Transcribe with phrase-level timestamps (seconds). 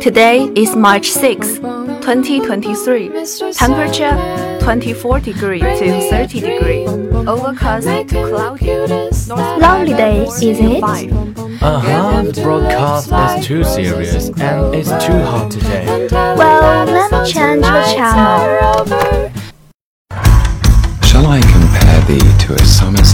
[0.00, 3.10] Today is March 6, 2023.
[3.54, 6.86] Temperature 24 degree to 30 degree.
[6.86, 8.76] Overcast to cloudy.
[9.60, 10.80] Lovely day, isn't it?
[10.80, 11.12] 5.
[11.64, 16.06] Uh-huh, the broadcast is too serious and it's too hot today.
[16.12, 19.32] Well, let me change the channel.
[21.02, 23.05] Shall I compare thee to a summer's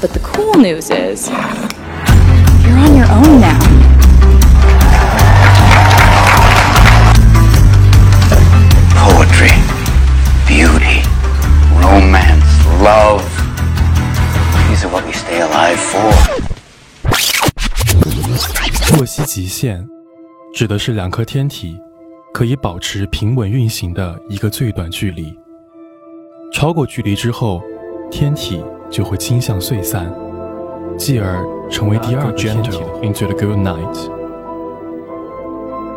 [0.00, 3.58] But the cool news is, you're on your own now.
[9.20, 9.52] poetry,
[10.46, 11.02] beauty,
[11.78, 12.50] romance,
[12.82, 13.22] love.
[14.68, 16.10] These are what we stay alive for.
[18.96, 19.86] 洛希极限
[20.54, 21.78] 指的是两颗天体
[22.32, 25.34] 可以保持平稳运行的一个最短距离。
[26.52, 27.62] 超过距离之后，
[28.10, 30.12] 天体就会倾向碎散，
[30.98, 32.70] 继而成为第二个天体
[33.02, 34.10] into the good night。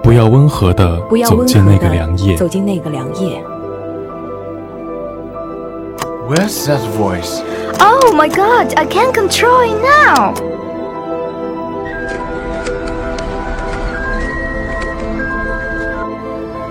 [0.03, 2.37] 不要温和的不要温走进那个凉夜的。
[2.37, 3.43] 走进那个凉夜。
[6.29, 7.41] Where's that voice?
[7.79, 10.33] Oh my god, I can't control it now.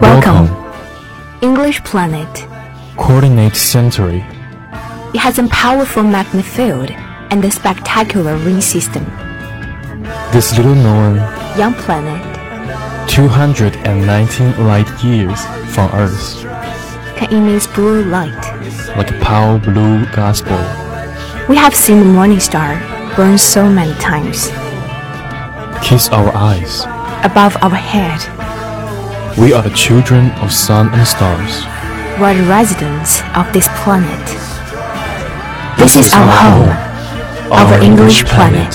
[0.01, 0.49] Welcome.
[1.41, 2.47] English planet.
[2.97, 4.23] Coordinate Century。
[5.15, 6.91] It has a powerful magnet field
[7.31, 9.05] and a spectacular ring system.
[10.33, 11.17] This little known
[11.59, 12.21] Young planet
[13.09, 15.39] 219 light years
[15.75, 16.41] from Earth,
[17.17, 18.33] can emit blue light.
[18.97, 20.57] like a pale blue gospel.
[21.49, 22.81] We have seen the morning star
[23.15, 24.49] burn so many times
[25.85, 26.85] Kiss our eyes.
[27.25, 28.21] above our head.
[29.39, 31.65] We are the children of sun and stars.
[32.19, 34.52] We're the residents of this planet.
[35.83, 36.69] This is our home,
[37.51, 38.73] our English planet.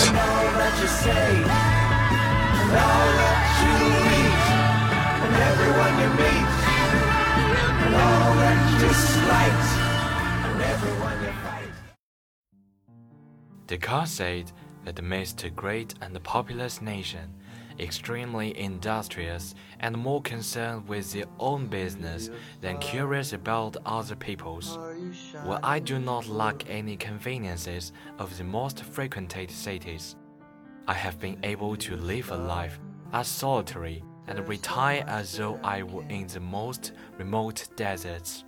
[13.68, 14.52] Descartes said
[14.84, 17.34] that amidst a great and populous nation,
[17.80, 22.30] extremely industrious and more concerned with their own business
[22.62, 24.78] than curious about other people's,
[25.44, 30.16] while I do not lack any conveniences of the most frequented cities,
[30.88, 32.80] I have been able to live a life
[33.14, 38.44] as solitary and retire as though I were in the most remote deserts.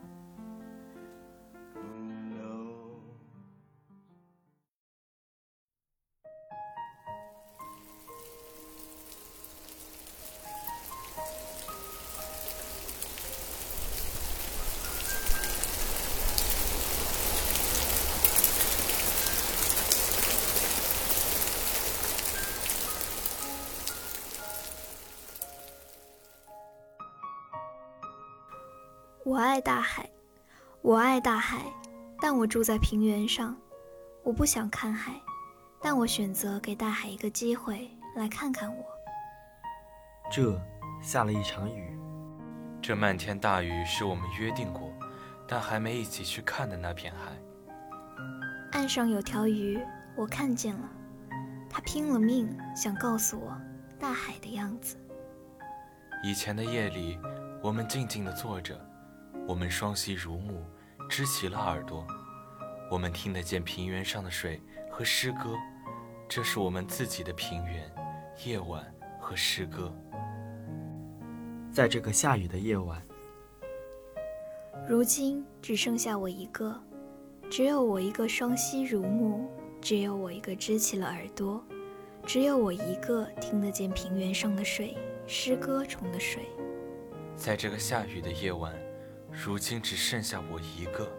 [29.60, 30.10] 爱大海，
[30.82, 31.60] 我爱大海，
[32.22, 33.54] 但我住在平原上。
[34.24, 35.22] 我不想看海，
[35.82, 38.86] 但我选择给大海一个机会来看看我。
[40.32, 40.58] 这
[41.02, 42.00] 下了一场雨，
[42.82, 44.94] 这漫天大雨是我们约定过，
[45.46, 47.34] 但还没一起去看的那片海。
[48.72, 49.78] 岸上有条鱼，
[50.16, 50.90] 我看见了，
[51.70, 53.54] 它拼了命想告诉我
[54.00, 54.96] 大海的样子。
[56.24, 57.20] 以前的夜里，
[57.62, 58.80] 我们静静地坐着，
[59.50, 60.64] 我们双膝如木，
[61.10, 62.06] 支起了耳朵，
[62.88, 64.62] 我们听得见平原上的水
[64.92, 65.56] 和诗歌，
[66.28, 67.92] 这是我们自己的平原、
[68.46, 68.86] 夜晚
[69.20, 69.92] 和诗歌。
[71.72, 73.02] 在这个下雨的夜晚，
[74.88, 76.80] 如今只剩下我一个，
[77.50, 79.50] 只有我一个双膝如木，
[79.82, 81.66] 只有我一个支起了耳朵，
[82.24, 84.96] 只有我一个听得见平原上的水，
[85.26, 86.44] 诗歌中的水。
[87.36, 88.72] 在这个下雨的夜晚，
[89.32, 91.10] 如今只剩下我一个，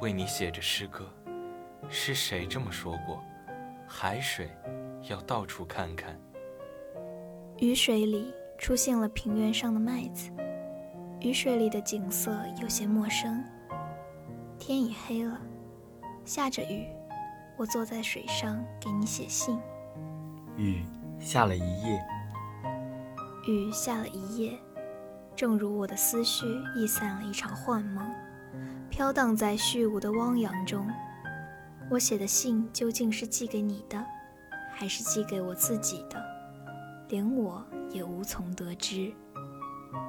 [0.00, 1.08] 为你写着诗歌。
[1.88, 3.22] 是谁这么说过？
[3.86, 4.50] 海水
[5.08, 6.18] 要到处看看。
[7.58, 10.30] 雨水里出现了平原上的麦子，
[11.20, 13.44] 雨水里的景色有些陌生。
[14.58, 15.40] 天已黑了，
[16.24, 16.86] 下着雨，
[17.56, 19.58] 我坐在水上给你写信。
[20.56, 20.82] 雨
[21.18, 22.02] 下了一夜，
[23.46, 24.58] 雨下了一夜，
[25.36, 26.46] 正如我的思绪
[26.76, 28.08] 溢散了一场幻梦，
[28.88, 30.88] 飘荡在虚无的汪洋中。
[31.90, 34.02] 我写的信究竟是寄给你的，
[34.72, 36.22] 还是寄给我自己的？
[37.08, 39.12] 连我也无从得知。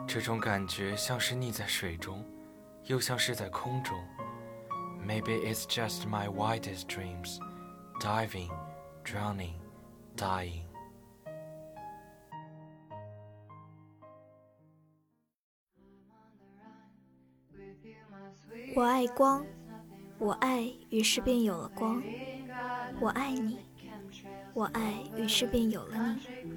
[0.07, 2.23] 这种感觉像是溺在水中，
[2.85, 3.97] 又像是在空中。
[5.05, 7.39] Maybe it's just my wildest dreams,
[7.99, 8.49] diving,
[9.03, 9.53] drowning,
[10.15, 10.64] dying.
[18.74, 19.44] 我爱光，
[20.18, 22.02] 我爱，于是便有了光。
[23.00, 23.58] 我爱你，
[24.54, 26.54] 我爱，于是便有了你。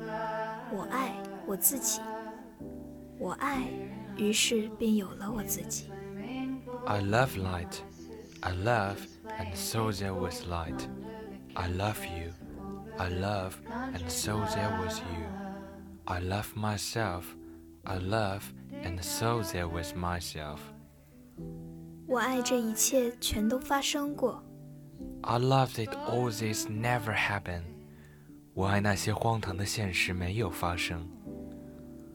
[0.71, 1.13] 我爱
[1.45, 2.01] 我自己，
[3.17, 3.67] 我爱，
[4.17, 5.89] 于是便有了我自己。
[6.85, 7.81] I love light,
[8.41, 8.97] I love,
[9.39, 10.87] and so there was light.
[11.55, 12.31] I love you,
[12.97, 13.53] I love,
[13.93, 15.25] and so there was you.
[16.05, 17.23] I love myself,
[17.83, 18.41] I love,
[18.83, 20.59] and so there was myself.
[22.07, 24.43] 我爱这一切全都发生过。
[25.21, 27.63] I love that all this never happened.
[28.53, 31.07] 我爱那些荒唐的现实没有发生。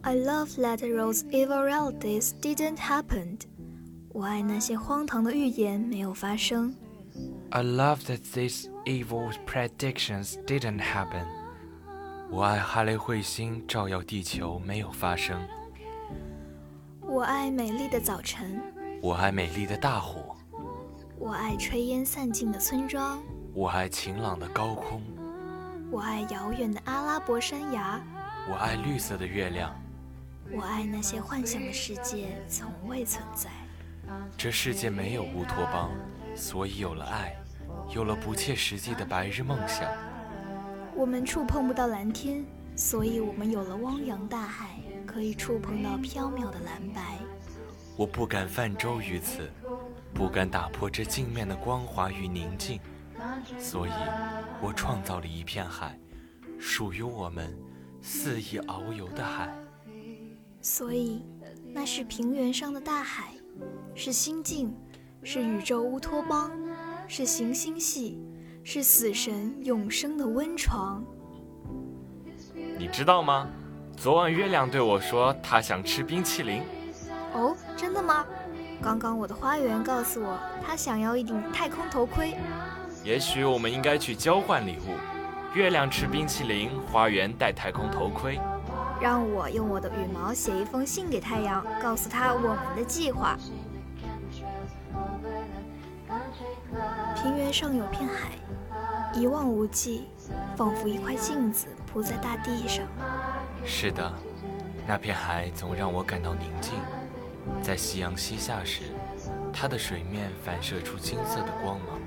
[0.02, 3.40] I love that those evil realities didn't happen.
[4.10, 6.74] 我爱那些荒唐的预言没有发生。
[7.50, 11.26] I love that these evil predictions didn't happen.
[12.30, 15.40] 我爱哈雷彗星照耀地球没有发生。
[17.00, 18.60] 我爱美丽的早晨，
[19.03, 20.33] 我爱美丽的大火。
[21.19, 23.21] 我爱炊烟散尽的村庄，
[23.53, 25.01] 我爱晴朗的高空。
[25.91, 28.01] 我爱遥远的阿拉伯山崖，
[28.49, 29.75] 我爱绿色的月亮。
[30.53, 33.49] 我爱那些幻想的世界从未存在。
[34.37, 35.91] 这世界没有乌托邦，
[36.33, 37.35] 所以有了爱，
[37.93, 39.85] 有了不切实际的白日梦想。
[40.95, 42.45] 我们触碰不到蓝天，
[42.77, 47.17] 所以我们有了汪洋大海，可以触碰到缥缈的蓝白。
[47.95, 49.49] 我不敢泛舟于此，
[50.13, 52.79] 不敢打破这镜面的光滑与宁静，
[53.59, 53.91] 所以，
[54.61, 55.97] 我创造了一片海，
[56.59, 57.55] 属于我们
[58.01, 59.53] 肆意遨游的海。
[60.59, 61.23] 所以，
[61.71, 63.33] 那是平原上的大海，
[63.93, 64.75] 是心境，
[65.21, 66.51] 是宇宙乌托邦，
[67.07, 68.19] 是行星系，
[68.63, 71.03] 是死神永生的温床。
[72.75, 73.47] 你知道吗？
[73.95, 76.63] 昨晚月亮对我说，他想吃冰淇淋。
[77.33, 78.25] 哦，真的吗？
[78.81, 82.35] 刚刚我的花园告诉我，他想要一顶太空头盔。
[83.03, 84.95] 也许我们应该去交换礼物。
[85.53, 88.39] 月亮吃冰淇淋，花园戴太空头盔。
[88.99, 93.37] 让我用我的羽毛写一封信给太阳，告诉他我们的计划。
[97.15, 98.31] 平原上有片海，
[99.13, 100.07] 一望无际，
[100.55, 102.85] 仿佛一块镜子铺在大地上。
[103.63, 104.11] 是的，
[104.87, 106.73] 那片海总让我感到宁静。
[107.61, 108.81] 在夕阳西下时，
[109.51, 111.99] 它的水面反射出金色的光芒。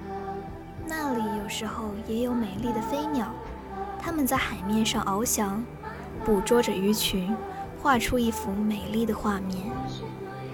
[0.87, 3.33] 那里有时候也有美丽的飞鸟，
[4.01, 5.65] 它们在海面上翱翔，
[6.25, 7.37] 捕捉着鱼群，
[7.83, 9.59] 画出一幅美丽的画面。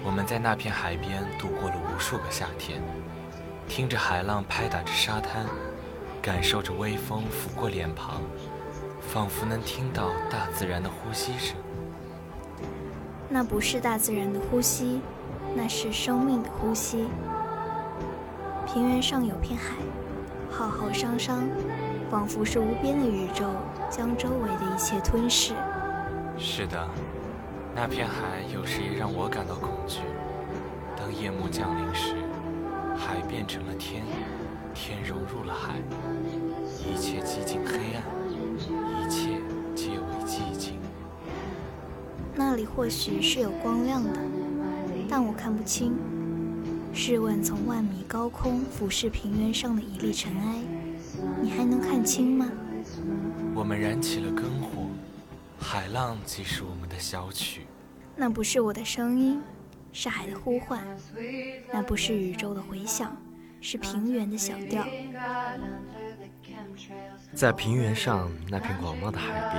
[0.03, 2.81] 我们在那片海边度过了无数个夏天，
[3.67, 5.45] 听着海浪拍打着沙滩，
[6.21, 8.21] 感受着微风拂过脸庞，
[9.01, 11.55] 仿佛能听到大自然的呼吸声。
[13.33, 15.01] 那不是大自然的呼吸，
[15.55, 17.07] 那是生命的呼吸。
[18.67, 19.73] 平原上有片海，
[20.51, 21.49] 浩浩汤汤，
[22.11, 23.49] 仿佛是无边的宇宙
[23.89, 25.55] 将周围的一切吞噬。
[26.37, 26.87] 是的，
[27.73, 30.01] 那片海有时也让我感到恐惧。
[30.95, 32.13] 当夜幕降临时，
[32.95, 34.03] 海变成了天，
[34.75, 35.73] 天融入了海，
[36.87, 37.92] 一切寂静黑
[42.35, 44.09] 那里或许是有光亮的，
[45.07, 45.95] 但我看不清。
[46.91, 50.61] 试问，从万米高空俯视平原上的一粒尘埃，
[51.41, 52.49] 你还能看清吗？
[53.55, 54.87] 我们燃起了篝火，
[55.59, 57.61] 海浪即是我们的小曲。
[58.15, 59.41] 那不是我的声音，
[59.91, 60.79] 是海的呼唤；
[61.71, 63.15] 那不是宇宙的回响，
[63.59, 64.85] 是平原的小调。
[67.33, 69.51] 在平原上那片广袤的海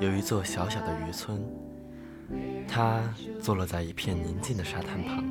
[0.00, 1.40] 边，有一座小小的渔村。
[2.68, 3.02] 它
[3.40, 5.24] 坐落在一片宁静的沙滩旁，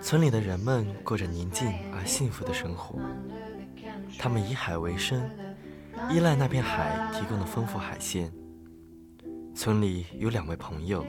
[0.00, 2.98] 村里的人们过着宁静而幸福的生活。
[4.18, 5.22] 他们以海为生，
[6.10, 8.32] 依赖那片海提供的丰富海鲜。
[9.54, 11.04] 村里有两位朋友，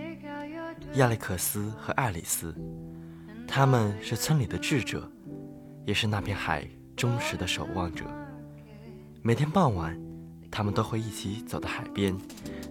[0.95, 2.55] 亚历克斯和爱丽丝，
[3.47, 5.11] 他们是村里的智者，
[5.85, 8.05] 也是那片海忠实的守望者。
[9.21, 9.99] 每天傍晚，
[10.51, 12.15] 他们都会一起走到海边。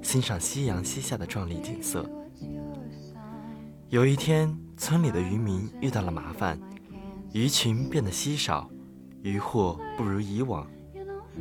[0.02, 2.08] 欣赏夕阳西下的壮丽景色。
[3.88, 6.58] 有一天，村里的渔民遇到了麻烦，
[7.32, 8.70] 鱼群变得稀少，
[9.22, 10.66] 渔获不如以往，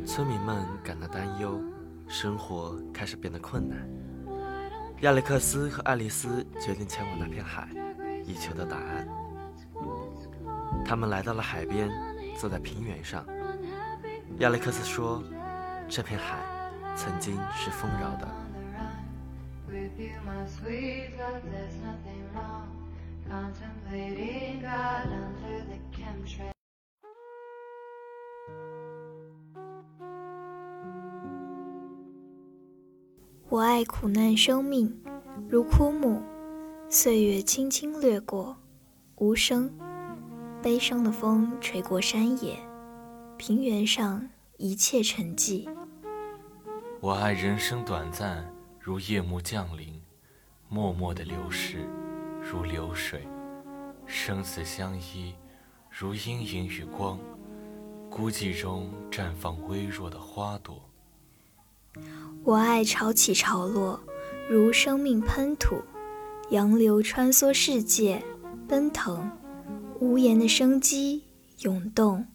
[0.04, 1.60] 村民们感到担忧，
[2.08, 3.88] 生活开始变得困难。
[5.02, 7.68] 亚历克斯和爱丽丝决定前往那片海，
[8.24, 9.06] 以求得答案。
[10.84, 11.88] 他们来到了海边，
[12.36, 13.24] 坐在平原上。
[14.38, 15.22] 亚历克斯说
[15.88, 16.38] ：“这片海
[16.94, 18.28] 曾经是丰饶的。”
[33.50, 34.94] 我爱苦难生命，
[35.48, 36.22] 如枯木，
[36.90, 38.56] 岁月轻轻掠过，
[39.16, 39.70] 无声。
[40.62, 42.58] 悲伤的风吹过山野，
[43.38, 44.28] 平原上
[44.58, 45.68] 一切沉寂。
[47.00, 48.44] 我爱人生短暂，
[48.80, 50.02] 如夜幕降临，
[50.68, 51.86] 默默的流逝，
[52.42, 53.24] 如流水，
[54.04, 55.32] 生死相依，
[55.88, 57.20] 如阴影与光，
[58.10, 60.82] 孤寂中绽放微弱的花朵。
[62.42, 64.00] 我爱潮起潮落，
[64.50, 65.76] 如生命喷吐，
[66.50, 68.20] 洋流穿梭世界，
[68.66, 69.30] 奔腾，
[70.00, 71.22] 无言的生机
[71.60, 72.26] 涌动，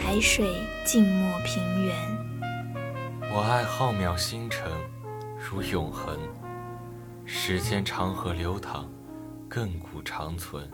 [0.00, 1.94] 海水静默平原。
[3.30, 4.70] 我爱浩渺星辰，
[5.38, 6.18] 如永恒。
[7.26, 8.88] 时间长河流淌，
[9.50, 10.66] 亘古长存。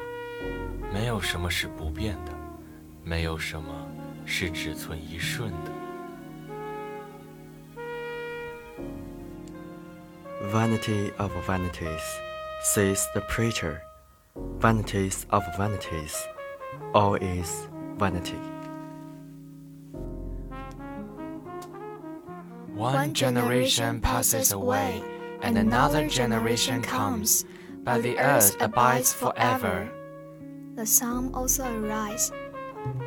[0.93, 2.33] 没有什么是不变的，
[3.03, 3.73] 没有什么
[4.25, 5.73] 是只存一瞬的。
[10.53, 12.03] Vanity of vanities,
[12.63, 13.79] says the preacher.
[14.61, 16.15] Vanities of vanities,
[16.93, 17.67] all is
[17.99, 18.54] vanity.
[22.85, 25.03] One generation passes away,
[25.41, 27.47] and another generation comes,
[27.83, 29.91] but the earth abides forever.
[30.75, 32.31] The sun also arises.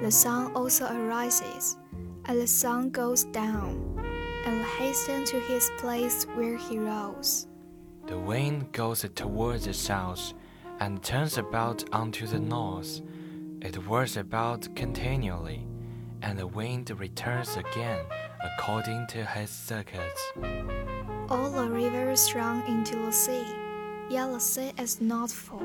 [0.02, 1.78] The sun also arises,
[2.26, 4.04] and the sun goes down,
[4.48, 7.46] and hastens to his place where he rose.
[8.08, 10.34] The wind goes towards the south,
[10.80, 13.02] and turns about unto the north.
[13.62, 15.68] It whirls about continually,
[16.24, 18.00] and the wind returns again
[18.47, 20.33] according to his circuits.
[21.29, 23.45] All the rivers run into the sea,
[24.11, 25.63] yet the sea is not full.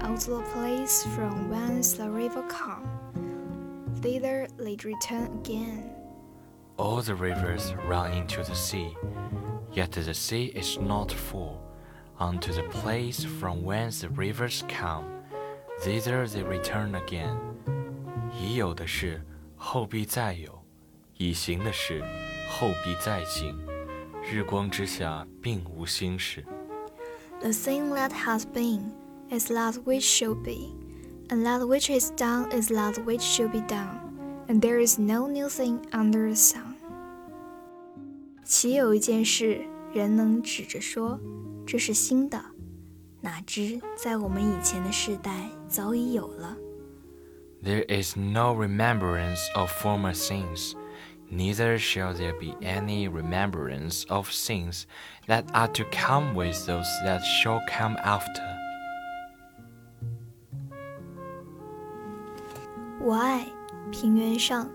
[0.00, 2.88] Out of the place from whence the river come,
[4.00, 5.90] thither they return again.
[6.76, 8.96] All the rivers run into the sea,
[9.72, 11.60] yet the sea is not full.
[12.20, 15.04] Unto the place from whence the rivers come,
[15.80, 17.36] thither they return again.
[18.32, 19.20] 已有的事，
[19.56, 20.52] 后必再有；
[21.16, 22.02] 已行的事，
[22.48, 23.58] 后必再行。
[24.30, 26.44] 日光之下，并无新事。
[27.40, 28.90] The thing that has been
[29.30, 30.74] is that which shall be,
[31.28, 34.00] and that which is done is that which shall be done,
[34.48, 36.74] and there is no new thing under the sun.
[38.44, 41.20] 岂有一件事，人能指着说
[41.66, 42.42] 这是新的？
[43.20, 46.56] 哪知在我们以前的世代早已有了。
[47.62, 50.74] There is no remembrance of former sins,
[51.32, 54.86] neither shall there be any remembrance of sins
[55.26, 58.42] that are to come with those that shall come after.
[63.00, 63.46] 我爱
[63.92, 64.68] 平原上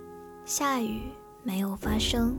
[0.46, 1.02] 下雨
[1.44, 2.38] 没有发生，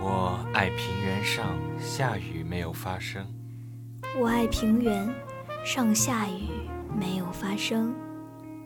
[0.00, 3.26] 我爱平原上下雨没有发生，
[4.18, 5.08] 我爱平原
[5.64, 7.94] 上下雨没有发生，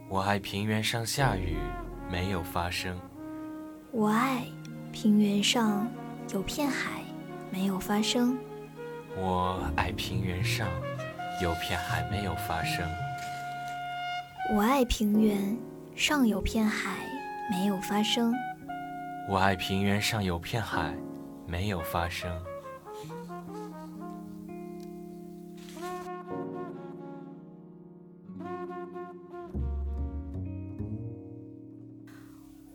[0.09, 1.57] 我爱平原上下雨
[2.11, 2.99] 没有发生，
[3.91, 4.45] 我爱
[4.92, 5.88] 平原上
[6.32, 7.02] 有片海
[7.50, 8.36] 没有发生，
[9.16, 10.68] 我爱平原上
[11.40, 12.84] 有片海没有发生，
[14.54, 15.56] 我爱平原
[15.94, 16.90] 上有片海
[17.50, 18.34] 没有发生，
[19.28, 20.92] 我爱平原上有片海
[21.46, 22.30] 没有发生。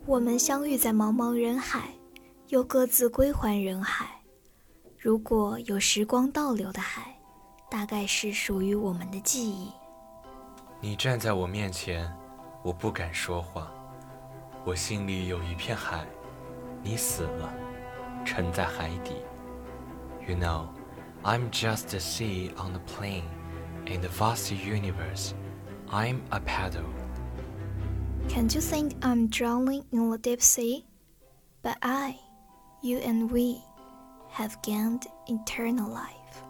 [0.06, 1.88] 我们相遇在茫茫人海，
[2.48, 4.08] 又各自归还人海。
[4.98, 7.16] 如果有时光倒流的海，
[7.70, 9.70] 大概是属于我们的记忆。
[10.80, 12.10] 你站在我面前，
[12.62, 13.70] 我不敢说话。
[14.64, 16.06] 我心里有一片海，
[16.82, 17.52] 你死了，
[18.24, 19.16] 沉在海底。
[20.26, 20.68] You know,
[21.22, 23.24] I'm just a sea on the plain,
[23.86, 25.32] in the vast universe.
[25.90, 26.88] I'm a paddle.
[28.28, 30.84] Can't you think I'm drowning in the deep sea?
[31.62, 32.16] But I,
[32.84, 33.64] you and we,
[34.28, 36.42] have gained eternal life.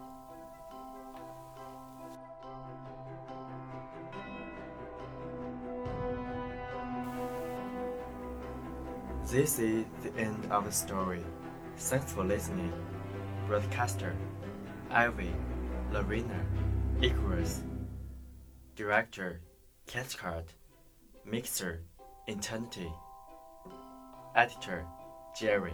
[9.27, 11.23] This is the end of the story.
[11.77, 12.73] Thanks for listening.
[13.47, 14.13] Broadcaster
[14.91, 15.33] Ivy,
[15.93, 16.45] Lorena,
[17.01, 17.63] Icarus.
[18.75, 19.39] Director
[19.87, 20.53] Cathcart.
[21.25, 21.81] Mixer
[22.27, 22.91] Eternity
[24.35, 24.85] Editor
[25.39, 25.73] Jerry